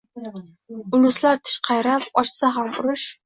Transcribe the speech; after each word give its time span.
Uluslar 0.99 1.43
tish 1.43 1.59
qayrab, 1.69 2.09
ochsa 2.25 2.53
ham 2.59 2.73
urush– 2.85 3.07